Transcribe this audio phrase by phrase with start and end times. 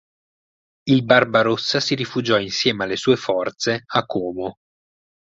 [0.87, 4.57] Il Barbarossa si rifugiò insieme alle sue forze a Como.